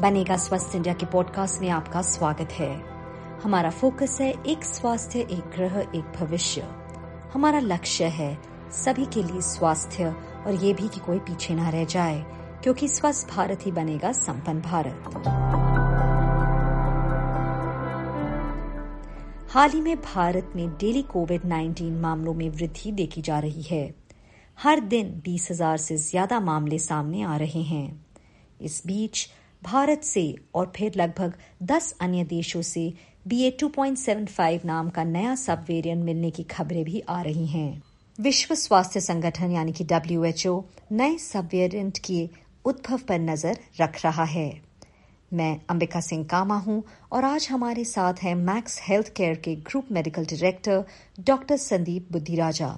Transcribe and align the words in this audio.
बनेगा 0.00 0.36
स्वस्थ 0.36 0.74
इंडिया 0.76 0.92
के 0.94 1.06
पॉडकास्ट 1.06 1.60
में 1.60 1.68
आपका 1.70 2.00
स्वागत 2.02 2.52
है। 2.52 2.70
हमारा 3.42 3.70
फोकस 3.70 4.16
है 4.20 4.30
एक 4.46 4.64
स्वास्थ्य, 4.64 5.20
एक 5.20 5.50
ग्रह, 5.56 5.78
एक 5.80 6.12
भविष्य। 6.16 6.62
हमारा 7.32 7.58
लक्ष्य 7.58 8.04
है 8.04 8.38
सभी 8.70 9.04
के 9.06 9.22
लिए 9.22 9.40
स्वास्थ्य 9.40 10.04
और 10.46 10.54
ये 10.54 10.72
भी 10.74 10.88
कि 10.88 11.00
कोई 11.00 11.18
पीछे 11.18 11.54
ना 11.54 11.68
रह 11.68 11.84
जाए, 11.84 12.24
क्योंकि 12.62 12.88
स्वस्थ 12.88 13.28
भारत 13.30 13.66
ही 13.66 13.72
बनेगा 13.72 14.12
संपन्न 14.12 14.60
भारत। 14.60 15.18
हाल 19.50 19.70
ही 19.70 19.80
में 19.80 19.96
भारत 19.96 20.52
में 20.56 20.68
डेली 20.70 21.02
कोविड 21.02 21.44
19 21.44 22.00
मामलों 22.00 22.34
में 22.34 22.48
वृद्धि 22.50 22.92
देखी 22.92 23.22
जा 23.22 23.38
रही 23.38 23.62
है। 23.62 23.94
हर 24.58 24.80
दिन 24.80 25.20
बीस 25.24 25.50
हज़ार 25.50 25.76
से 25.76 25.96
ज़्यादा 25.96 26.40
मामले 26.40 26.78
सामने 26.78 27.22
आ 27.22 27.36
रहे 27.36 27.62
हैं। 27.62 28.06
इस 28.60 28.82
बीच 28.86 29.28
भारत 29.64 30.02
से 30.04 30.34
और 30.54 30.72
फिर 30.76 30.92
लगभग 30.96 31.34
10 31.62 31.92
अन्य 32.00 32.24
देशों 32.24 32.62
से 32.62 32.92
बी 33.28 33.42
ए 33.42 33.50
टू 33.50 33.70
नाम 34.64 34.88
का 34.90 35.04
नया 35.04 35.34
सब 35.34 35.64
वेरियंट 35.68 36.04
मिलने 36.04 36.30
की 36.30 36.42
खबरें 36.42 36.84
भी 36.84 37.00
आ 37.08 37.20
रही 37.22 37.46
हैं। 37.46 37.82
विश्व 38.18 38.54
स्वास्थ्य 38.54 39.00
संगठन 39.00 39.52
यानी 39.52 39.72
कि 39.72 39.84
डब्ल्यूएचओ 39.84 40.62
नए 40.92 41.16
सब 41.18 41.48
वेरियंट 41.52 41.98
के 41.98 42.28
उद्भव 42.64 42.98
पर 42.98 43.18
नज़र 43.20 43.58
रख 43.80 44.04
रहा 44.04 44.24
है। 44.24 44.50
मैं 45.32 45.60
अंबिका 45.70 46.00
सिंह 46.00 46.24
कामा 46.24 46.56
हूँ 46.56 46.82
और 47.12 47.24
आज 47.24 47.48
हमारे 47.50 47.84
साथ 47.84 48.22
हैं 48.22 48.34
मैक्स 48.34 48.78
हेल्थ 48.82 49.08
केयर 49.08 49.34
के 49.44 49.54
group 49.68 49.86
medical 49.92 50.24
director 50.24 50.84
doctor 51.20 51.56
Sandeep 51.56 52.12
Budhiraja 52.12 52.68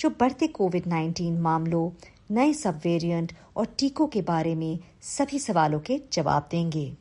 जो 0.00 0.10
बढ़ते 0.20 0.46
कोविड 0.46 0.84
19 0.84 1.38
मामलों 1.40 1.90
नए 2.30 2.52
सब 2.52 2.80
वेरिएंट 2.84 3.32
और 3.56 3.66
टीकों 3.78 4.06
के 4.06 4.22
बारे 4.22 4.54
में 4.54 4.78
सभी 5.00 5.38
सवालों 5.38 5.80
के 5.80 6.00
जवाब 6.12 6.48
देंगे। 6.50 6.96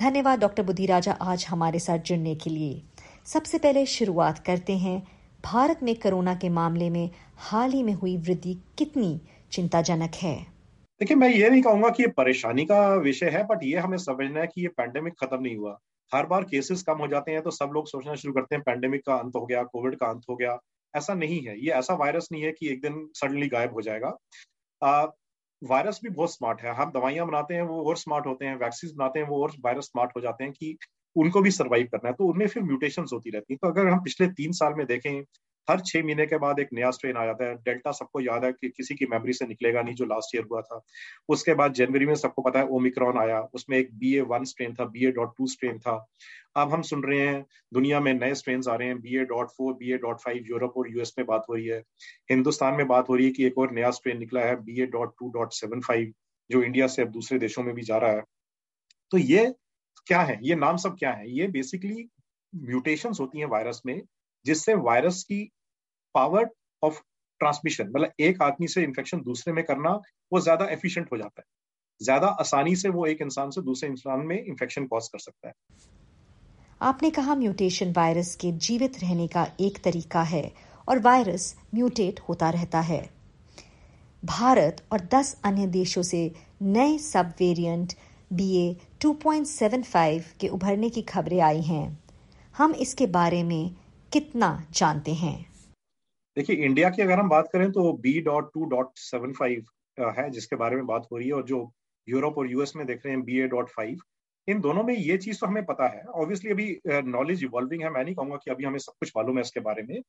धन्यवाद, 0.00 0.40
डॉक्टर 0.40 0.62
बुद्धिराजा, 0.62 1.12
आज 1.12 1.46
हमारे 1.48 1.78
साथ 1.78 1.98
जुड़ने 1.98 2.34
के 2.34 2.50
लिए। 2.50 2.82
सबसे 3.24 3.58
पहले 3.58 3.86
शुरुआत 3.86 4.38
करते 4.38 4.76
हैं। 4.78 5.06
भारत 5.44 5.80
में 5.82 5.94
कोरोना 5.94 6.34
के 6.34 6.48
मामले 6.48 6.90
में 6.90 7.10
हाल 7.36 7.72
ही 7.72 7.82
में 7.82 7.92
हुई 7.92 8.16
वृद्धि 8.16 8.56
कितनी 8.78 9.20
चिंताजनक 9.52 10.14
है? 10.14 10.36
देखिए, 11.00 11.16
मैं 11.16 11.28
ये 11.28 11.50
नहीं 11.50 11.62
कहूँगा 11.62 11.88
कि 11.88 12.02
ये 12.02 12.08
परेशानी 12.08 12.64
का 12.64 12.94
विषय 12.94 13.26
है 13.26 13.46
बट 13.46 13.64
ये 13.64 13.78
हमें 13.78 13.98
समझना 13.98 14.40
है 14.40 14.46
कि 14.46 14.62
ये 14.62 14.68
पैंडेमिक 14.68 15.14
खत्म 15.24 15.42
नहीं 15.42 15.56
हुआ। 15.56 15.78
हर 16.14 16.26
बार 16.26 16.44
केसेस 16.44 16.82
कम 16.82 16.98
हो 16.98 17.06
जाते 17.06 17.32
हैं 17.32 17.42
तो 17.42 17.50
सब 17.50 17.70
लोग 17.74 17.86
सोचना 17.88 18.14
शुरू 18.14 18.34
करते 18.34 18.54
हैं 18.54 18.62
पैंडेमिक 18.66 19.06
का 19.06 19.14
अंत 19.14 19.36
हो 19.36 19.46
गया 19.46 19.62
कोविड 19.62 19.96
का 19.96 20.06
अंत 20.06 20.22
हो 20.30 20.36
गया। 20.36 20.58
ऐसा 20.96 21.14
नहीं 21.14 21.40
है। 21.42 21.58
ये 21.60 21.70
ऐसा 21.72 21.94
वायरस 21.94 22.28
नहीं 22.32 22.42
है 22.42 22.52
कि 22.52 22.68
एक 22.68 22.80
दिन 22.82 23.08
सडनली 23.14 23.48
गायब 23.48 23.72
हो 23.72 23.82
जाएगा। 23.82 24.16
वायरस 25.62 26.00
भी 26.02 26.08
बहुत 26.08 26.32
स्मार्ट 26.34 26.60
है। 26.60 26.74
हम 26.74 26.90
दवाइयाँ 26.92 27.26
बनाते 27.26 27.54
हैं, 27.54 27.62
वो 27.62 27.84
और 27.84 27.96
स्मार्ट 27.96 28.26
होते 28.26 28.46
हैं। 28.46 28.56
वैक्सीन 28.56 28.90
बनाते 28.96 29.20
हैं, 29.20 29.26
वो 29.26 29.42
और 29.42 29.52
वायरस 29.60 29.84
स्मार्ट 29.84 30.10
हो 30.16 30.20
जाते 30.20 30.44
हैं 30.44 30.52
कि 30.52 30.76
उनको 31.16 31.40
भी 31.40 31.50
सर्वाइव 31.50 31.88
करना 31.92 32.08
है। 32.08 32.14
तो 32.14 32.26
उनमें 32.26 32.46
फिर 32.46 32.62
म्यूटेशन 32.62 33.04
होती 33.12 33.30
रहती 33.30 33.54
है। 33.54 33.56
तो 33.56 33.68
अगर 33.68 33.86
हम 33.86 33.98
पिछले 33.98 34.26
तीन 34.28 34.52
साल 34.52 34.74
में 34.74 34.86
देखें 34.86 35.22
हर 35.70 35.80
छह 35.80 36.04
महीने 36.04 36.26
के 36.26 36.38
बाद 36.38 36.58
एक 36.58 36.68
नया 36.72 36.90
स्ट्रेन 36.90 37.16
आ 37.16 37.24
जाता 37.24 37.44
है। 37.44 37.54
डेल्टा 37.54 37.92
सबको 37.92 38.20
याद 38.20 38.44
है 38.44 38.52
कि 38.52 38.68
किसी 38.68 38.94
की 38.94 39.06
मेमोरी 39.06 39.32
से 39.32 39.46
निकलेगा 39.46 39.82
नहीं, 39.82 39.94
जो 39.94 40.04
लास्ट 40.04 40.36
ईयर 40.36 40.44
हुआ 40.50 40.60
था। 40.60 40.80
उसके 41.28 41.54
बाद 41.54 41.72
जनवरी 41.72 42.06
में 42.06 42.14
सबको 42.14 42.42
पता 42.42 42.58
है 42.58 42.66
ओमिक्रॉन 42.66 43.18
आया। 43.18 43.40
उसमें 43.54 43.78
एक 43.78 43.98
बी 43.98 44.14
ए 44.16 44.20
वन 44.20 44.44
स्ट्रेन 44.44 44.74
था 44.74 44.84
B 44.84 45.06
A 45.06 45.10
dot 45.10 45.34
two 45.38 45.46
strain 45.46 45.78
था। 45.78 46.06
अब 46.56 46.72
हम 46.72 46.82
सुन 46.82 47.02
रहे 47.02 47.20
हैं, 47.20 47.44
दुनिया 47.74 48.00
में 48.00 48.12
नए 48.14 48.34
स्ट्रेन 48.34 48.62
आ 48.68 48.74
रहे 48.74 48.88
हैं। 48.88 49.00
B 49.00 49.16
A 49.16 49.24
dot 49.24 49.50
four 49.50 49.74
B 49.74 49.92
A 49.92 49.96
dot 49.96 50.20
five 50.20 50.44
Europe 50.46 50.76
और 50.76 50.90
यूएस 50.90 51.14
में 51.18 51.26
बात 51.26 51.46
हो 51.48 51.54
रही 51.54 51.66
है। 51.66 51.82
हिंदुस्तान 52.30 52.74
में 52.74 52.86
बात 52.86 53.08
हो 53.08 53.14
रही 53.14 53.26
है 53.26 53.32
कि 53.32 53.46
एक 53.46 53.58
और 53.58 53.72
नया 53.72 53.90
स्ट्रेन 53.90 54.18
निकला 54.18 54.40
है 54.40 54.56
B 54.56 54.80
A 54.82 54.86
dot 54.86 55.14
two 55.18 55.30
dot 55.30 55.52
seven 55.52 55.80
five 55.80 56.12
जो 56.50 56.62
इंडिया 56.62 56.86
से 56.86 57.02
अब 57.02 57.08
दूसरे 57.08 57.38
देशों 57.38 57.62
में 57.62 57.74
भी 57.74 57.82
जा 57.82 57.98
रहा 57.98 58.10
है। 58.10 58.22
तो 59.10 59.18
ये 59.18 59.54
क्या 60.06 60.20
है? 60.20 60.38
ये 60.42 60.54
नाम 60.54 60.76
सब 60.76 60.96
क्या 60.98 61.12
है? 61.12 61.30
ये 61.30 61.46
बेसिकली 61.46 62.08
म्यूटेशन 62.52 63.12
होती 63.20 63.38
हैं 63.38 63.46
वायरस 63.46 63.82
में, 63.86 64.02
जिससे 64.46 64.74
वायरस 64.74 65.22
की 65.22 65.50
पावर 66.16 66.48
ऑफ़ 66.82 67.00
ट्रांसमिशन 67.40 67.88
मतलब 67.88 68.12
एक 68.20 68.42
आदमी 68.42 68.68
से 68.68 68.82
इन्फेक्शन 68.82 69.20
दूसरे 69.22 69.52
में 69.52 69.64
करना, 69.64 69.90
वो 70.32 70.40
ज़्यादा 70.40 70.66
एफिशिएंट 70.70 71.12
हो 71.12 71.16
जाता 71.16 71.40
है। 71.40 71.46
ज़्यादा 72.00 72.26
आसानी 72.40 72.76
से 72.76 72.88
वो 72.88 73.06
एक 73.06 73.22
इंसान 73.22 73.50
से 73.50 73.62
दूसरे 73.62 73.88
इंसान 73.88 74.20
में 74.26 74.44
इन्फेक्शन 74.44 74.86
कॉज 74.86 75.08
कर 75.08 75.18
सकता 75.18 75.48
है। 75.48 75.54
आपने 76.80 77.10
कहा 77.10 77.34
म्यूटेशन 77.34 77.92
वायरस 77.92 78.34
के 78.36 78.52
जीवित 78.52 78.98
रहने 79.00 79.26
का 79.26 79.46
एक 79.60 79.78
तरीका 79.84 80.22
है 80.22 80.52
और 80.88 80.98
वायरस 80.98 81.54
म्यूटेट 81.74 82.20
होता 82.20 82.50
रहता 82.50 82.80
है। 82.80 83.00
भारत 84.24 84.82
और 84.92 85.00
10 85.14 85.36
अन्य 85.44 85.66
देशों 85.66 86.02
से 86.02 86.20
नए 86.62 86.98
सब 86.98 87.32
वेरिएंट 87.40 87.92
बी 88.32 88.50
ए 88.56 88.76
टू 89.00 89.16
के 89.24 90.48
उभरने 90.48 90.90
की 90.90 91.02
खबरें 91.02 91.40
आई 91.40 91.62
हैं। 91.62 91.98
हम 92.54 92.74
इसके 92.74 93.06
बारे 93.06 93.42
में 93.42 93.70
कितना 94.12 94.66
जानते 94.72 95.14
हैं? 95.14 95.55
देखिए 96.36 96.56
इंडिया 96.56 96.88
की 96.90 97.02
अगर 97.02 97.18
हम 97.18 97.28
बात 97.28 97.48
करें 97.52 97.70
तो 97.72 97.92
B 97.98 98.20
dot 98.22 98.50
two 98.54 98.64
dot 98.68 98.90
seven 98.98 99.32
five 99.32 100.10
है 100.18 100.28
जिसके 100.30 100.56
बारे 100.56 100.76
में 100.76 100.86
बात 100.86 101.06
हो 101.12 101.16
रही 101.18 101.28
है 101.28 101.34
और 101.34 101.44
जो 101.46 101.70
यूरोप 102.08 102.38
और 102.38 102.50
यूएस 102.50 102.72
में 102.76 102.86
देख 102.86 103.06
रहे 103.06 103.14
हैं 103.14 103.22
बी 103.24 103.38
ए 103.40 103.46
डॉट 103.48 103.68
फाइव 103.68 103.98
इन 104.48 104.60
दोनों 104.60 104.82
में 104.84 104.94
ये 104.94 105.16
चीज़ 105.18 105.40
तो 105.40 105.46
हमें 105.46 105.64
पता 105.66 105.86
है। 105.88 106.02
ऑब्वियसली 106.04 106.50
अभी 106.50 106.66
नॉलेज 107.06 107.42
इवॉल्विंग 107.44 107.82
है 107.82 107.90
मैं 107.90 108.04
नहीं 108.04 108.14
कहूँगा 108.14 108.36
कि 108.36 108.50
अभी 108.50 108.64
हमें 108.64 108.78
सब 108.78 108.92
कुछ 109.00 109.12
मालूम 109.16 109.36
है 109.36 109.42
इसके 109.42 109.60
बारे 109.60 109.82
में। 109.82 110.00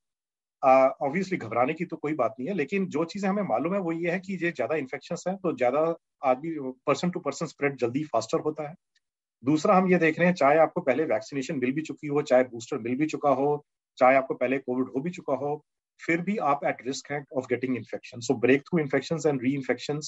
ऑब्वियसली 0.64 1.38
uh, 1.38 1.44
घबराने 1.44 1.74
की 1.74 1.86
तो 1.86 1.96
कोई 1.98 2.14
बात 2.16 2.36
नहीं 2.40 2.50
है 2.50 2.56
लेकिन 2.56 2.86
जो 2.90 3.04
चीज़ें 3.06 3.30
हमें 3.30 3.44
मालूम 3.44 3.74
है 3.74 3.80
वो 3.80 3.92
ये 3.92 4.12
है 4.12 4.20
कि 4.20 4.34
ये 4.36 4.52
ज़्यादा 4.52 4.76
इन्फेक्शन 4.76 5.16
है 5.28 5.36
तो 5.36 5.56
ज़्यादा 5.58 5.82
आदमी 6.26 6.52
पर्सन 6.88 7.10
टू 7.10 7.20
पर्सन 7.20 7.46
स्प्रेड 7.46 7.78
जल्दी 7.78 8.04
फास्टर 8.14 8.40
होता 8.40 8.70
है। 8.70 8.76
दूसरा 9.44 9.76
हम 9.76 9.92
ये 9.92 9.98
देख 9.98 10.20
रहे 10.20 10.28
हैं 10.28 10.36
चाहे 10.36 10.58
आपको 10.60 10.82
पहले 10.82 11.04
वैक्सीनेशन 11.06 11.60
मिल 11.60 11.72
भी 11.72 11.82
चुकी 11.84 12.08
हो 12.08 12.22
चाहे 12.24 12.44
बूस्टर 12.46 12.78
मिल 12.80 12.96
भी 12.98 13.06
चुका 13.08 13.30
हो 13.32 13.66
चाहे 13.98 14.16
आपको 14.18 14.34
पहले 14.36 14.58
कोविड 14.60 14.88
हो 14.96 15.02
भी 15.02 15.10
चुका 15.12 15.36
हो 15.36 15.56
फिर 16.00 16.22
भी 16.22 16.38
आप 16.46 16.66
एट 16.66 16.86
रिस्क 16.88 17.12
हैं 17.12 17.24
of 17.38 17.46
getting 17.50 17.76
infection 17.78 18.20
so 18.20 18.34
breakthrough 18.62 18.80
infection 18.80 19.20
and 19.28 19.42
reinfection 19.54 20.00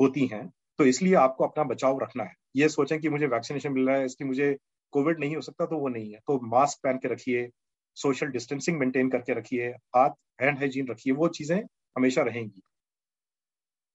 होती 0.00 0.26
हैं 0.26 0.46
तो 0.78 0.84
इसलिए 0.86 1.14
आपको 1.16 1.44
अपना 1.44 1.64
बचाव 1.64 1.98
रखना 1.98 2.24
है। 2.24 2.34
ये 2.56 2.68
सोचें 2.68 2.98
कि 3.00 3.08
मुझे 3.08 3.26
वैक्सीनेशन 3.26 3.72
मिल 3.72 3.88
रहा 3.88 3.96
है, 3.96 4.04
इसकी 4.04 4.24
मुझे 4.24 4.56
कोविड 4.92 5.18
नहीं 5.20 5.34
हो 5.36 5.40
सकता 5.42 5.66
तो 5.66 5.78
वो 5.78 5.88
नहीं 5.88 6.12
है। 6.12 6.18
तो 6.18 6.38
मास्क 6.48 6.78
पहन 6.84 6.98
के 6.98 7.08
रखिए 7.08 7.48
सोशल 7.96 8.26
डिस्टेंसिंग 8.28 8.78
मेंटेन 8.78 9.10
करके 9.10 9.34
रखिए, 9.34 9.68
हाथ 9.96 10.10
हैंड 10.42 10.58
हाइजीन 10.58 10.88
रखिए, 10.88 11.12
वो 11.12 11.28
चीज़ें 11.28 11.60
हमेशा 11.96 12.22
रहेंगी। 12.22 12.62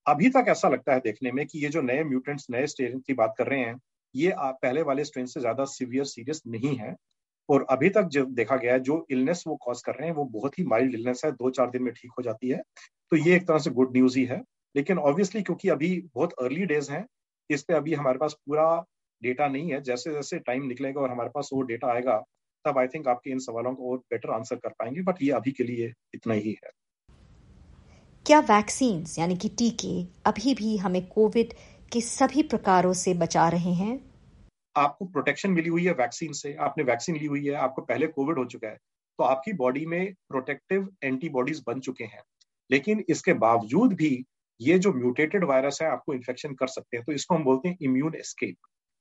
अभी 0.06 0.30
तक 0.30 0.46
ऐसा 0.50 0.70
लगता 0.70 0.94
है 0.94 1.00
देखने 1.00 1.32
में 1.32 1.46
कि 1.48 1.60
ये 1.60 1.70
जो 1.70 1.82
नए 1.82 2.04
म्यूटेंट्स 2.04 2.46
नए 2.50 2.68
स्ट्रेन 2.68 3.00
की 3.00 3.14
बात 3.14 3.34
कर 3.38 3.48
रहे 3.48 3.60
हैं, 3.60 3.80
ये 4.16 4.32
आप 4.32 4.60
पहले 4.62 4.82
वाले 4.82 5.06
स्ट्रेन 5.06 5.26
से 5.26 5.40
ज़्यादा 5.40 5.66
सीवियर 5.66 6.06
सीरियस 6.06 6.42
नहीं 6.48 6.76
है। 6.78 6.96
और 7.50 7.66
अभी 7.70 7.90
तक 7.90 8.04
जो 8.04 8.26
देखा 8.26 8.56
गया 8.56 8.74
है, 8.74 8.80
जो 8.80 9.08
इलनेस 9.12 9.44
वो 9.48 9.56
कॉज 9.56 9.82
कर 9.82 9.92
रहे 9.92 10.08
हैं, 10.08 10.16
वो 10.16 10.26
बहुत 10.26 10.60
ही 10.60 10.64
माइल्ड 10.64 10.94
इलनेस 10.96 11.22
है, 11.26 11.32
दो 11.32 11.50
चार 11.50 11.70
दिन 11.70 11.84
में 11.84 11.94
ठीक 11.94 12.12
हो 12.18 12.24
जाती 12.24 12.50
है। 12.50 12.58
तो 13.12 13.18
ये 13.18 13.36
एक 13.36 13.48
तरह 13.48 13.58
से 13.58 13.70
गुड 13.70 13.98
न्यूज़ 13.98 14.20
ही 14.20 14.26
है। 14.26 14.44
लेकिन 14.76 14.98
ऑब्वियसली 14.98 15.42
क्योंकि 15.42 15.70
अभी 15.70 16.06
बहुत 16.16 16.34
अर्ली 16.34 16.66
डेज़ 16.66 16.92
हैं, 16.92 17.06
इस 17.50 17.64
पे 17.64 17.74
अभी 17.74 17.94
हमारे 17.94 18.18
पास 18.18 18.34
पूरा 18.34 18.86
डेटा 19.24 19.48
नहीं 19.48 19.74
है। 19.74 19.82
जैसे 19.82 20.12
जैसे 20.12 20.40
टाइम 20.40 20.66
निकलेगा 20.66 21.02
और 21.02 21.12
हमारे 21.12 21.30
पास 21.30 21.50
वो 21.54 21.62
डेटा 21.62 21.88
आएगा, 21.88 22.24
तब 22.66 22.78
आई 22.78 22.88
थिंक 22.88 23.08
आपके 23.08 23.32
इन 23.32 23.40
सवालों 23.40 23.76
को 23.76 23.92
और 23.92 23.98
बेटर 23.98 24.30
आंसर 24.30 24.56
कर 24.56 24.70
पाएँगे। 24.70 25.02
बट 25.02 25.16
ये 25.22 25.32
अभी 25.32 25.52
के 25.52 25.64
लिए 25.64 25.94
इतना 26.14 26.34
ही 26.34 26.58
है। 26.66 26.70
क्या 28.26 28.40
वैक्सीन 28.40 29.06
यानी 29.20 29.38
कि 29.38 29.50
टीके, 29.50 30.04
अभी 30.26 30.56
भी 30.56 30.78
हमें 30.78 31.08
कोविड 31.08 31.54
के 31.92 32.02
सभी 32.02 32.44
प्रकारों 32.44 32.94
से 32.94 33.14
बचा 33.14 33.50
रहे 33.50 33.74
हैं? 33.74 34.15
आपको 34.76 35.06
प्रोटेक्शन 35.08 35.52
मिली 35.52 35.70
हुई 35.70 35.86
है 35.86 35.94
वैक्सीन 35.94 36.34
से, 36.34 36.54
आपने 36.56 36.84
वैक्सीन 36.84 37.18
ली 37.18 37.26
हुई 37.26 37.46
है, 37.46 37.54
आपको 37.56 37.82
पहले 37.84 38.08
कोविड 38.10 38.38
हो 38.38 38.46
चुका 38.48 38.68
है 38.68 38.78
तो 39.20 39.24
आपकी 39.24 39.54
बॉडी 39.56 39.86
में 39.86 40.14
प्रोटेक्टिव 40.30 40.90
एंटीबॉडीज 41.04 41.64
बन 41.68 41.80
चुके 41.80 42.04
हैं। 42.06 42.22
लेकिन 42.70 43.04
इसके 43.10 43.34
बावजूद 43.36 43.94
भी 43.94 44.24
ये 44.60 44.78
जो 44.80 44.92
म्यूटेटेड 44.94 45.44
वायरस 45.44 45.80
है, 45.82 45.88
आपको 45.90 46.14
इन्फेक्शन 46.14 46.54
कर 46.56 46.68
सकते 46.68 46.98
हैं 46.98 47.04
तो 47.06 47.12
इसको 47.14 47.36
हम 47.36 47.44
बोलते 47.44 47.70
हैं 47.70 47.78
इम्यून 47.82 48.16
एस्केप 48.16 48.56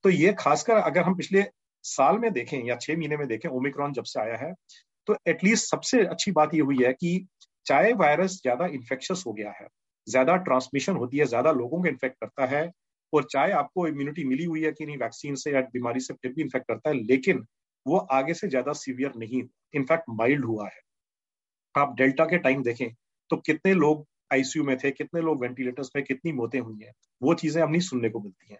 तो 0.05 0.11
ये 0.11 0.33
खासकर 0.39 0.77
अगर 0.77 1.03
हम 1.03 1.15
पिछले 1.17 1.45
साल 1.85 2.19
में 2.19 2.33
देखें 2.33 2.59
या 2.65 2.77
छह 2.77 2.97
महीने 2.97 3.17
में 3.17 3.27
देखें 3.29 3.49
ओमिक्रॉन 3.51 3.93
जब 3.93 4.05
से 4.05 4.21
आया 4.21 4.37
है 4.37 4.53
तो 5.09 5.17
एटलीस्ट 5.29 5.71
सबसे 5.71 6.05
अच्छी 6.07 6.33
बात 6.33 6.55
ये 6.55 6.61
हुई 6.61 6.83
है 6.83 6.93
कि 6.93 7.27
चाहे 7.67 7.93
वायरस 7.95 8.41
ज़्यादा 8.43 8.67
इन्फेक्शस 8.69 9.23
हो 9.27 9.33
गया 9.33 9.51
है, 9.51 9.67
ज़्यादा 10.07 10.37
ट्रांसमिशन 10.39 10.97
होती 10.97 11.19
है, 11.19 11.25
ज़्यादा 11.27 11.53
लोगों 11.53 11.81
को 11.83 11.89
इन्फेक्ट 11.89 12.17
करता 12.21 12.47
है 12.47 12.71
और 13.15 13.27
चाहे 13.31 13.53
आपको 13.55 13.87
इम्यूनिटी 13.89 14.25
मिली 14.25 14.45
हुई 14.45 14.65
है 14.65 14.73
कि 14.73 14.87
नहीं 14.87 14.97
वैक्सीन 14.99 15.35
से 15.37 15.53
या 15.53 15.61
बीमारी 15.73 16.01
से 16.01 16.15
फिर 16.15 16.33
भी 16.33 16.43
इन्फेक्ट 16.43 16.67
करता 16.69 16.91
है, 16.91 16.97
लेकिन 16.97 17.45
वो 17.87 17.99
आगे 18.13 18.35
से 18.35 18.49
ज़्यादा 18.49 18.73
सीवियर 18.75 19.13
नहीं 19.19 19.43
इनफैक्ट 19.75 20.05
माइल्ड 20.13 20.45
हुआ 20.45 20.67
है। 20.67 20.81
आप 21.75 21.95
डेल्टा 21.97 22.25
के 22.25 22.39
टाइम 22.39 22.63
देखें 22.63 22.89
तो 23.31 23.37
कितने 23.39 23.73
लोग 23.75 24.05
आईसीयू 24.33 24.65
में 24.65 24.77
थे, 24.79 24.91
कितने 24.91 25.21
लोग 25.21 25.41
वेंटिलेटर्स 25.43 25.91
पे, 25.95 26.03
कितनी 26.03 26.33
मौतें 26.33 26.59
हुई 26.61 26.85
हैं, 26.85 26.93
वो 27.23 27.35
चीज़ें 27.35 27.63
अब 27.63 27.71
नहीं 27.71 27.81
सुनने 27.83 28.09
को 28.11 28.21
मिलती 28.21 28.53
हैं। 28.53 28.59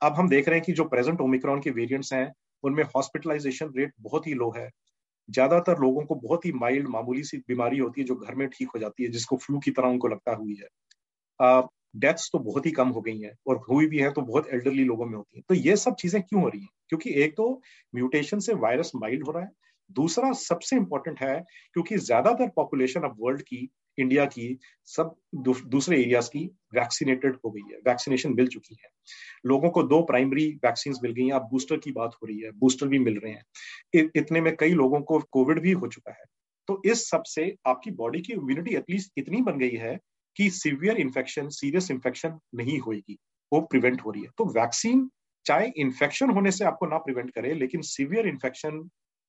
अब 0.00 0.14
हम 0.14 0.28
देख 0.28 0.48
रहे 0.48 0.58
हैं 0.58 0.64
कि 0.66 0.72
जो 0.72 0.84
प्रेजेंट 0.86 1.20
ओमिक्रॉन 1.20 1.60
के 1.60 1.70
वेरिएंट्स 1.72 2.12
हैं, 2.12 2.32
उनमें 2.64 2.82
हॉस्पिटलाइजेशन 2.96 3.72
रेट 3.76 3.92
बहुत 4.00 4.26
ही 4.26 4.34
लो 4.34 4.50
है। 4.56 4.68
ज़्यादातर 5.28 5.78
लोगों 5.80 6.04
को 6.06 6.14
बहुत 6.18 6.46
ही 6.46 6.52
माइल्ड 6.54 6.88
मामूली 6.88 7.24
सी 7.24 7.38
बीमारी 7.48 7.78
होती 7.78 8.00
है 8.00 8.06
जो 8.06 8.14
घर 8.16 8.34
में 8.34 8.48
ठीक 8.50 8.68
हो 8.74 8.80
जाती 8.80 9.04
है, 9.04 9.10
जिसको 9.10 9.36
फ्लू 9.38 9.58
की 9.60 9.70
तरह 9.72 9.88
उनको 9.88 10.08
लगता 10.08 10.34
हुई 10.34 10.56
है। 10.56 10.68
डेथ्स 11.94 12.28
तो 12.32 12.38
बहुत 12.40 12.66
ही 12.66 12.70
कम 12.72 12.88
हो 12.88 13.00
गई 13.00 13.18
हैं 13.18 13.32
और 13.46 13.60
हुई 13.70 13.86
भी 13.86 13.98
है 13.98 14.10
तो 14.12 14.22
बहुत 14.22 14.48
एल्डरली 14.48 14.84
लोगों 14.84 15.06
में 15.06 15.16
होती 15.16 15.38
है। 15.38 15.42
तो 15.48 15.54
ये 15.54 15.76
सब 15.76 15.94
चीज़ें 15.94 16.20
क्यों 16.22 16.42
हो 16.42 16.48
रही 16.48 16.60
हैं? 16.60 16.68
क्योंकि 16.88 17.10
एक 17.22 17.36
तो 17.36 17.50
म्यूटेशन 17.94 18.38
से 18.38 18.54
वायरस 18.56 18.92
माइल्ड 18.96 19.24
हो 19.26 19.32
रहा 19.32 19.42
है, 19.42 19.50
दूसरा 19.90 20.32
सबसे 20.32 20.76
इंपॉर्टेंट 20.76 21.20
है 21.22 21.34
क्योंकि 21.74 21.96
ज़्यादातर 21.98 22.48
पॉपुलेशन 22.56 23.00
अब 23.00 23.16
वर्ल्ड 23.20 23.42
की 23.42 23.68
इंडिया 23.98 24.24
की, 24.26 24.58
सब 24.88 25.14
दूसरे 25.36 26.00
एरियाज़ 26.00 26.28
की 26.28 26.44
वैक्सीनेटेड 26.74 27.36
हो 27.44 27.50
गई 27.50 27.72
है 27.72 27.78
वैक्सीनेशन 27.88 28.32
मिल 28.34 28.46
चुकी 28.48 28.74
है। 28.74 28.88
लोगों 29.46 29.70
को 29.70 29.82
दो 29.82 30.00
प्राइमरी 30.02 30.48
वैक्सीन 30.64 30.94
मिल 31.02 31.12
गई 31.12 31.24
हैं, 31.24 31.32
अब 31.32 31.48
बूस्टर 31.50 31.76
की 31.76 31.92
बात 31.92 32.14
हो 32.14 32.26
रही 32.26 32.38
है 32.38 32.50
बूस्टर 32.52 32.86
भी 32.86 32.98
मिल 32.98 33.18
रहे 33.18 33.32
हैं। 33.32 34.08
इतने 34.16 34.40
में 34.40 34.54
कई 34.56 34.72
लोगों 34.72 35.00
को 35.02 35.18
कोविड 35.32 35.60
भी 35.60 35.72
हो 35.72 35.88
चुका 35.88 36.12
है। 36.12 36.24
तो 36.68 36.80
इस 36.86 37.08
सबसे 37.10 37.54
आपकी 37.66 37.90
बॉडी 37.92 38.20
की 38.20 38.32
इम्यूनिटी 38.32 38.74
एटलीस्ट 38.76 39.12
इतनी 39.18 39.42
बन 39.42 39.58
गई 39.58 39.76
है 39.76 39.98
कि 40.36 40.48
सीवियर 40.52 40.96
इन्फेक्शन 40.98 41.48
सीरियस 41.50 41.90
इन्फेक्शन 41.90 42.38
नहीं 42.54 42.78
होगी 42.78 43.18
वो 43.52 43.60
प्रिवेंट 43.62 44.00
हो 44.00 44.10
रही 44.10 44.22
है। 44.22 44.28
तो 44.38 44.44
वैक्सीन 44.52 45.08
चाहे 45.46 45.66
इन्फेक्शन 45.76 46.30
होने 46.30 46.50
से 46.50 46.64
आपको 46.64 46.86
ना 46.86 46.98
प्रिवेंट 46.98 47.30
करे, 47.30 47.54
लेकिन 47.54 47.82
सीवियर 47.82 48.26
इन्फेक्शन 48.28 48.78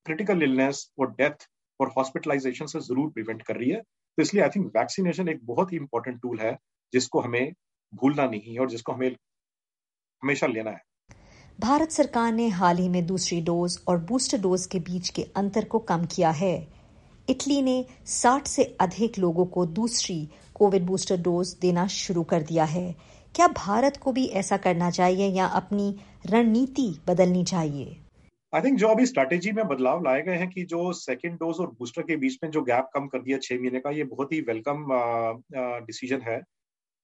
क्रिटिकल 0.06 0.44
इलनेस 0.44 0.90
और 1.00 1.12
डेथ 1.12 1.48
और 1.80 1.92
हॉस्पिटलाइजेशन 1.98 2.66
से 2.66 2.80
ज़रूर 2.82 3.10
प्रिवेंट 3.10 3.42
कर 3.42 3.56
रही 3.56 3.70
है। 3.70 3.82
तो 3.82 4.22
इसलिए 4.22 4.44
आई 4.44 4.50
थिंक 4.50 4.66
वैक्सीनेशन 4.78 5.30
एक 5.30 5.40
बहुत 5.46 5.72
ही 5.74 5.78
इंपॉर्टेंट 5.78 6.22
टूल 6.22 6.40
है, 6.40 6.58
जिसको 6.94 7.20
हमें 7.20 7.54
भूलना 7.94 8.26
नहीं 8.26 8.54
है 8.54 8.60
और 8.60 8.70
जिसको 8.70 8.92
हमें 8.92 9.10
हमेशा 10.24 10.48
लेना 10.48 10.72
है। 10.72 10.82
भारत 11.60 11.92
सरकार 11.92 12.32
ने 12.34 12.48
हाल 12.50 12.78
ही 12.78 12.88
में 12.90 13.06
दूसरी 13.06 13.42
डोज 13.42 13.78
और 13.88 13.98
बूस्टर 14.06 14.38
डोज 14.38 14.66
के 14.66 14.80
बीच 14.80 15.10
के 15.10 15.24
अंतर 15.36 15.66
को 15.66 15.80
कम 15.82 16.06
किया 16.06 16.32
है। 16.32 16.56
इटली 17.30 17.62
ने 17.62 17.86
60 18.06 18.48
से 18.48 18.64
अधिक 18.82 19.20
लोगों 19.20 19.46
को 19.46 19.66
दूसरी 19.66 20.18
कोविड 20.56 20.86
बूस्टर 20.86 21.22
डोज 21.22 21.54
देना 21.62 21.86
शुरू 21.88 22.24
कर 22.24 22.42
दिया 22.44 22.64
है। 22.66 22.96
क्या 23.36 23.48
भारत 23.48 23.98
को 23.98 24.12
भी 24.12 24.26
ऐसा 24.36 24.58
करना 24.58 24.90
चाहिए 24.92 25.28
या 25.30 25.46
अपनी 25.56 25.96
रणनीति 26.26 26.88
बदलनी 27.08 27.44
चाहिए? 27.44 27.98
आई 28.54 28.62
थिंक 28.62 28.78
जो 28.80 28.88
अभी 28.88 29.06
स्ट्रैटेजी 29.06 29.52
में 29.52 29.68
बदलाव 29.68 30.04
लाए 30.04 30.22
गए 30.22 30.36
हैं 30.38 30.50
कि 30.50 30.64
जो 30.66 30.92
सेकेंड 30.94 31.34
डोज 31.36 31.60
और 31.60 31.72
बूस्टर 31.80 32.02
के 32.02 32.16
बीच 32.16 32.38
में 32.44 32.50
जो 32.52 32.62
गैप 32.64 32.90
कम 32.94 33.08
कर 33.08 33.22
दिया 33.22 33.38
छह 33.38 33.60
महीने 33.62 33.80
का, 33.80 33.90
ये 33.90 34.04
बहुत 34.06 34.32
ही 34.34 34.42
वेलकम 34.42 34.86
डिसीज़न 35.86 36.22
है। 36.22 36.42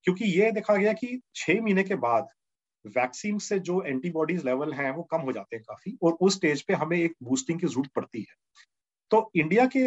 क्योंकि 0.06 0.24
ये 0.30 0.50
देखा 0.52 0.76
गया 0.76 0.92
कि 0.92 1.20
छह 1.34 1.60
महीने 1.62 1.82
के 1.82 1.94
बाद 1.96 2.28
वैक्सीन 2.84 3.38
से 3.38 3.58
जो 3.60 3.82
एंटीबॉडीज 3.82 4.44
लेवल 4.44 4.72
हैं 4.72 4.90
वो 4.90 5.02
कम 5.02 5.20
हो 5.20 5.32
जाते 5.32 5.56
हैं 5.56 5.62
काफ़ी, 5.62 5.96
और 6.02 6.16
उस 6.20 6.36
स्टेज 6.36 6.62
पे 6.62 6.74
हमें 6.74 6.96
एक 6.98 7.14
बूस्टिंग 7.22 7.60
की 7.60 7.66
ज़रूरत 7.66 7.90
पड़ती 7.96 8.20
है। 8.20 8.34
तो 9.10 9.30
इंडिया 9.36 9.66
के 9.66 9.84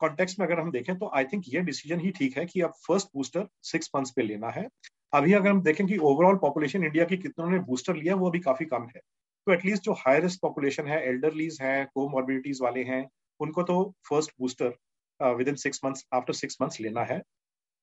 कॉन्टेक्स्ट 0.00 0.38
में 0.38 0.46
अगर 0.46 0.60
हम 0.60 0.70
देखें 0.70 0.96
तो 0.98 1.10
आई 1.14 1.24
थिंक 1.24 1.44
ये 1.48 1.60
डिसीज़न 1.62 2.00
ही 2.00 2.10
ठीक 2.10 2.36
है 2.38 2.44
कि 2.46 2.60
अब 2.60 2.72
फ़र्स्ट 2.86 3.08
बूस्टर 3.14 3.46
सिक्स 3.62 3.90
मंथ्स 3.96 4.10
पे 4.10 4.22
लेना 4.22 4.50
है। 4.50 4.66
अभी 5.14 5.32
अगर 5.32 5.50
हम 5.50 5.62
देखें 5.62 5.86
कि 5.86 5.96
ओवरऑल 5.98 6.36
पॉपुलेशन 6.38 6.84
इंडिया 6.84 7.04
की 7.04 7.16
कितनों 7.16 7.50
ने 7.50 7.58
बूस्टर 7.60 7.96
लिया 7.96 8.14
वो 8.14 8.28
अभी 8.30 8.40
काफ़ी 8.40 8.66
कम 8.66 8.82
है। 8.86 9.00
तो 9.46 9.52
एटलीस्ट 9.52 9.82
जो 9.82 9.92
हाई 9.98 10.20
रिस्क 10.20 10.40
पॉपुलेशन 10.42 10.86
है 10.86 11.02
एल्डरलीज 11.08 11.58
है 11.62 11.84
कोमॉर्बिडिटीज 11.94 12.58
वाले 12.62 12.82
हैं, 12.84 13.06
उनको 13.40 13.62
तो 13.62 13.82
first 14.08 14.32
booster 14.40 14.74
within 15.48 15.54
six 15.56 15.80
months 15.84 16.04
after 16.14 16.32
six 16.34 16.56
months 16.62 16.80
लेना 16.80 17.04
है। 17.04 17.20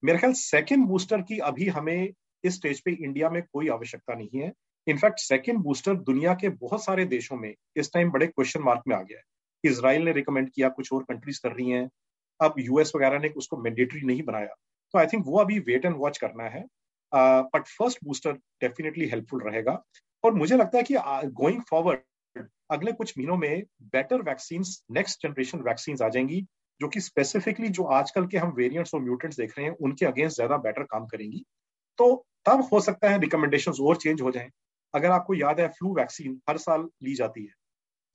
मेरे 0.03 0.17
ख्याल 0.17 0.33
सेकेंड 0.35 0.85
बूस्टर 0.87 1.21
की 1.21 1.37
अभी 1.41 1.67
हमें 1.69 2.09
इस 2.43 2.55
स्टेज 2.55 2.81
पे 2.81 2.91
इंडिया 2.93 3.29
में 3.29 3.41
कोई 3.43 3.69
आवश्यकता 3.69 4.13
नहीं 4.15 4.41
है। 4.41 4.51
इनफैक्ट 4.87 5.19
सेकेंड 5.19 5.59
बूस्टर 5.59 5.95
दुनिया 6.03 6.33
के 6.33 6.49
बहुत 6.51 6.83
सारे 6.83 7.05
देशों 7.07 7.37
में 7.37 7.53
इस 7.75 7.91
टाइम 7.93 8.11
बड़े 8.11 8.27
क्वेश्चन 8.27 8.61
मार्क 8.61 8.83
में 8.87 8.95
आ 8.95 9.01
गया 9.01 9.17
है। 9.17 9.23
इसराइल 9.63 10.03
ने 10.05 10.11
रिकमेंड 10.11 10.49
किया, 10.49 10.69
कुछ 10.69 10.91
और 10.93 11.03
कंट्रीज़ 11.03 11.39
कर 11.43 11.51
रही 11.51 11.69
हैं। 11.69 11.87
अब 12.39 12.55
यूएस 12.59 12.91
वगैरह 12.95 13.19
ने 13.19 13.29
उसको 13.37 13.57
मैंडेटरी 13.57 14.01
नहीं 14.05 14.23
बनाया। 14.23 14.55
तो 14.93 14.99
आई 14.99 15.05
थिंक 15.05 15.23
वो 15.27 15.37
अभी 15.39 15.59
वेट 15.61 15.85
एंड 15.85 15.95
वॉच 15.97 16.17
करना 16.17 16.43
है। 16.49 16.65
But 17.11 17.67
first 17.69 17.99
booster 18.03 18.33
definitely 18.61 19.07
helpful 19.09 19.41
रहेगा। 19.43 19.81
और 20.23 20.33
मुझे 20.33 20.57
लगता 20.57 20.77
है 20.77 20.83
कि 20.83 20.95
गोइंग 21.33 21.61
फॉरवर्ड 21.69 22.47
अगले 22.71 22.91
कुछ 22.91 23.13
महीनों 23.17 23.37
में 23.37 23.63
better 23.93 24.21
vaccine 24.21 24.63
next 24.91 25.23
generation 25.23 25.59
vaccine 25.59 25.97
आ 26.03 26.09
जाएँगी, 26.09 26.41
जो 26.81 26.87
कि 26.87 26.99
स्पेसिफिकली 27.01 27.69
जो 27.69 27.83
आजकल 27.93 28.27
के 28.27 28.37
हम 28.37 28.53
वेरिएंट्स 28.53 28.93
और 28.93 29.01
म्यूटेंट्स 29.01 29.37
देख 29.37 29.57
रहे 29.57 29.67
हैं, 29.67 29.75
उनके 29.75 30.05
अगेंस्ट 30.05 30.35
ज़्यादा 30.35 30.57
बेटर 30.59 30.83
काम 30.83 31.05
करेंगी। 31.05 31.43
तो 31.99 32.25
तब 32.45 32.67
हो 32.73 32.79
सकता 32.81 33.09
है 33.09 33.19
रिकमेंडेशन 33.19 33.83
और 33.83 33.97
चेंज 33.97 34.21
हो 34.21 34.31
जाए। 34.31 34.49
अगर 34.93 35.11
आपको 35.11 35.33
याद 35.33 35.59
है 35.59 35.67
फ्लू 35.69 35.93
वैक्सीन 35.95 36.39
हर 36.49 36.57
साल 36.57 36.87
ली 37.03 37.13
जाती 37.15 37.41
है। 37.41 37.53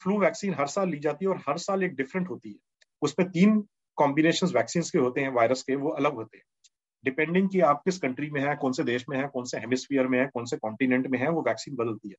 फ्लू 0.03 0.19
वैक्सीन 0.19 0.55
हर 0.55 0.67
साल 0.67 0.89
ली 0.89 0.99
जाती 0.99 1.25
है 1.25 1.31
और 1.31 1.43
हर 1.49 1.59
साल 1.59 1.85
एक 1.85 1.95
डिफरेंट 1.95 2.29
होती 2.31 2.49
है। 2.49 2.57
उसमें 3.03 3.29
तीन 3.31 3.63
कॉम्बिनेशन 3.99 4.47
वैक्सीन 4.47 4.83
के 4.83 4.99
होते 4.99 5.21
हैं 5.21 5.29
वायरस 5.29 5.63
के, 5.63 5.75
वो 5.75 5.91
अलग 5.91 6.15
होते 6.15 6.37
हैं। 6.37 6.45
डिपेंडिंग 7.05 7.49
कि 7.51 7.61
आप 7.61 7.83
किस 7.85 7.99
कंट्री 7.99 8.31
में 8.31 8.41
है, 8.41 8.57
कौन 8.57 8.73
से 8.73 8.85
देश 8.85 9.05
में 9.09 9.17
है, 9.19 9.27
कौन 9.29 9.45
से 9.45 9.59
हेमिस्फीयर 9.59 10.07
में 10.07 10.19
है, 10.19 10.27
कौन 10.27 10.45
से 10.45 10.57
कॉन्टिनेंट 10.57 11.07
में 11.07 11.19
है, 11.19 11.29
वो 11.29 11.43
वैक्सीन 11.43 11.77
बदलती 11.77 12.09
है। 12.09 12.15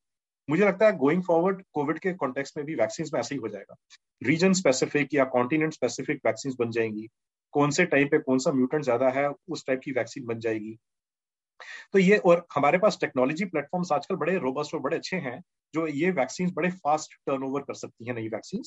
मुझे 0.50 0.66
लगता 0.66 0.86
है 0.86 0.98
गोइंग 0.98 1.24
फॉरवर्ड 1.24 1.64
कोविड 1.74 2.00
के 2.00 2.14
कॉन्टेक्स्ट 2.14 2.58
में 2.58 2.66
भी 2.66 2.76
वैक्सीन 2.76 3.06
में 3.14 3.20
ऐसे 3.20 3.36
ही 3.36 3.42
हो 3.42 3.48
जाएगा। 3.48 3.76
रीजन 4.24 4.54
स्पेसिफिक 4.54 5.14
या 5.14 5.24
कॉन्टिनेंट 5.26 5.74
स्पेसिफिक 5.74 6.22
वैक्सीन 6.26 6.54
बन 6.60 6.72
जाएँगी। 6.72 7.08
कौन 7.54 7.72
से 7.72 7.86
टाइम 7.86 8.08
पे 8.08 8.20
कौन 8.20 8.40
सा 8.40 8.52
म्यूटेंट 8.52 8.84
ज़्यादा 8.84 9.10
है, 9.10 9.30
उस 9.50 9.66
टाइप 9.68 9.82
की 9.84 9.92
वैक्सीन 9.92 10.26
बन 10.26 10.40
जाएगी। 10.40 10.78
तो 11.94 12.00
ये 12.00 12.18
और 12.18 12.46
हमारे 12.56 12.78
पास 12.78 12.98
टेक्नोलॉजी 13.02 13.46
प्लेटफॉर्म्स 13.46 13.92
आजकल 13.92 14.16
बड़े 14.16 14.38
रोबस्ट 14.38 14.74
और 14.74 14.80
बड़े 14.80 14.98
अच्छे 14.98 15.18
हैं, 15.18 15.42
जो 15.74 15.88
ये 15.88 16.12
वैक्सीन 16.12 16.52
बड़े 16.52 16.70
फास्ट 16.72 17.14
टर्नओवर 17.26 17.62
कर 17.62 17.74
सकती 17.74 18.06
हैं 18.06 18.14
नई 18.14 18.28
वैक्सीन 18.28 18.62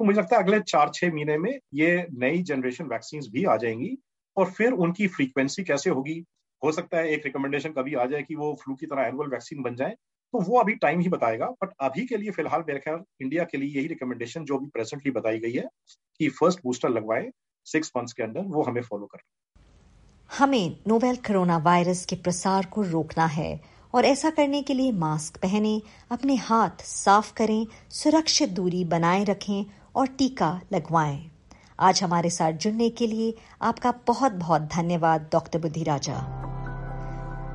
तो 0.00 0.04
मुझे 0.04 0.18
लगता 0.18 0.36
है 0.36 0.42
अगले 0.42 0.60
चार, 0.60 0.90
छह 0.94 1.12
महीने 1.12 1.36
में 1.38 1.58
ये 1.74 2.06
नई 2.12 2.42
जनरेशन 2.42 2.84
वैक्सीन 2.84 3.22
भी 3.30 3.44
आ 3.44 3.56
जाएँगी 3.56 3.96
और 4.36 4.50
फिर 4.50 4.72
उनकी 4.74 5.06
फ्रीक्वेंसी 5.08 5.64
कैसे 5.64 5.90
होगी? 5.90 6.22
हो 6.62 6.72
सकता 6.72 6.98
है 6.98 7.10
एक 7.12 7.24
रिकमेंडेशन 7.24 7.72
कभी 7.72 7.94
आ 7.94 8.04
जाए 8.06 8.22
कि 8.22 8.34
वो 8.34 8.52
फ्लू 8.62 8.74
की 8.74 8.86
तरह 8.86 9.06
एनुअल 9.06 9.28
वैक्सीन 9.28 9.62
बन 9.62 9.74
जाए 9.76 9.96
तो 10.34 10.40
वो 10.40 10.58
अभी 10.58 10.74
टाइम 10.76 11.00
ही 11.00 11.08
बताएगा। 11.08 11.46
बट 11.62 11.72
अभी 11.80 12.04
के 12.06 12.16
लिए 12.16 12.30
फ़िलहाल 12.30 12.64
मेरे 12.68 12.78
ख्याल 12.78 13.02
इंडिया 13.22 13.44
के 13.44 13.58
लिए 13.58 13.76
यही 13.76 13.86
रिकमेंडेशन 13.86 14.44
जो 14.44 14.56
अभी 14.56 14.66
प्रेजेंटली 14.66 15.10
बताई 15.12 15.38
गई 15.38 15.52
है 15.52 15.68
कि 16.20 16.28
फ़र्स्ट 16.30 16.60
बूस्टर 16.64 16.88
लगवाए 16.88 17.30
सिक्स 17.66 17.92
मंथ्स 17.96 18.12
के 18.12 18.22
अंदर, 18.22 18.40
वो 18.40 18.62
हमें 18.62 18.82
फॉलो 18.82 19.06
कर। 19.06 19.18
हमें 20.30 20.76
नोवेल 20.88 21.16
कोरोना 21.16 21.56
वायरस 21.58 22.04
के 22.06 22.16
प्रसार 22.16 22.66
को 22.66 22.82
रोकना 22.82 23.26
है 23.26 23.60
और 23.94 24.04
ऐसा 24.04 24.30
करने 24.30 24.62
के 24.62 24.74
लिए 24.74 24.92
मास्क 24.92 25.36
पहने, 25.36 25.80
अपने 26.10 26.34
हाथ 26.36 26.82
साफ़ 26.82 27.32
करें, 27.34 27.66
सुरक्षित 27.90 28.48
दूरी 28.50 28.84
बनाए 28.84 29.24
रखें 29.24 29.64
और 29.94 30.06
टीका 30.08 30.60
लगवाएँ। 30.72 31.30
आज 31.80 32.02
हमारे 32.02 32.30
साथ 32.30 32.52
जुड़ने 32.52 32.88
के 32.90 33.06
लिए 33.06 33.34
आपका 33.62 33.92
बहुत 34.06 34.32
बहुत 34.32 34.62
धन्यवाद, 34.74 35.28
डॉक्टर 35.32 35.58
बुद्धि 35.58 35.82
राजा 35.82 36.34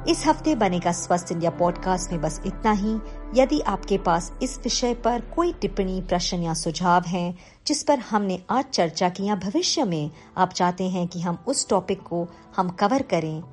इस 0.10 0.26
हफ़्ते 0.28 0.54
बनेगा 0.56 0.92
स्वस्थ 0.92 1.32
इंडिया 1.32 1.52
पॉडकास्ट 1.52 2.12
में 2.12 2.22
बस 2.22 2.42
इतना 2.46 2.72
ही। 2.72 2.94
यदि 3.36 3.60
आपके 3.62 3.98
पास 3.98 4.32
इस 4.44 4.58
विषय 4.58 4.94
पर 4.94 5.22
कोई 5.36 5.54
टिप्पणी, 5.54 6.02
प्रश्न 6.02 6.42
या 6.44 6.54
सुझाव 6.54 7.04
हैं, 7.08 7.38
जिस 7.68 7.84
पर 7.84 8.00
हमने 8.00 8.40
आज 8.50 8.66
चर्चा 8.66 9.10
की 9.10 9.26
या 9.26 9.36
भविष्य 9.36 9.84
में 9.84 10.12
आप 10.38 10.54
चाहते 10.54 10.90
हैं 10.90 11.08
कि 11.08 11.22
हम 11.22 11.38
उस 11.48 11.68
टॉपिक 11.70 12.02
को 12.02 12.28
हम 12.58 12.70
कवर 12.70 13.02
करें 13.02 13.44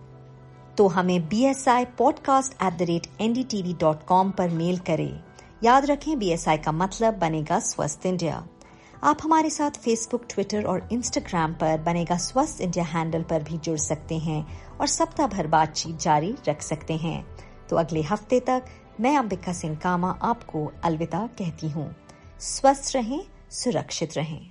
तो 0.76 0.86
हमें 0.88 1.28
B 1.28 1.44
S 1.44 1.68
I 1.68 1.84
podcast 1.84 2.62
at 2.62 2.78
the 2.78 2.82
rate 2.82 3.06
N 3.20 3.32
D 3.32 3.76
dot 3.80 4.04
com 4.06 4.30
पर 4.30 4.48
मेल 4.48 4.78
करें। 4.78 5.22
याद 5.64 5.86
रखें 5.86 6.18
बी 6.18 6.30
एस 6.30 6.48
आई 6.48 6.58
का 6.58 6.72
मतलब 6.72 7.18
बनेगा 7.18 7.58
स्वस्थ 7.58 8.06
इंडिया। 8.06 8.46
आप 9.04 9.18
हमारे 9.22 9.50
साथ 9.50 9.70
फेसबुक 9.70 10.24
ट्विटर 10.30 10.64
और 10.64 10.88
इंस्टाग्राम 10.92 11.52
पर 11.52 11.78
बनेगा 11.78 12.16
स्वस्थ 12.16 12.60
इंडिया 12.60 12.84
हैंडल 12.84 13.22
पर 13.22 13.42
भी 13.42 13.58
जुड़ 13.58 13.78
सकते 13.78 14.18
हैं 14.18 14.60
और 14.78 14.86
सप्ताह 14.86 15.26
भर 15.26 15.46
बातचीत 15.46 15.96
जारी 15.96 16.34
रख 16.48 16.62
सकते 16.62 16.96
हैं। 16.96 17.24
तो 17.70 17.76
अगले 17.76 18.02
हफ़्ते 18.02 18.40
तक 18.40 18.64
मैं 19.00 19.16
अंबिका 19.16 19.52
सिंह 19.52 19.76
कामा 19.76 20.10
आपको 20.22 20.72
अलविदा 20.84 21.26
कहती 21.38 21.68
हूँ। 21.68 21.94
स्वस्थ 22.40 22.96
रहें, 22.96 23.20
सुरक्षित 23.50 24.16
रहें। 24.16 24.48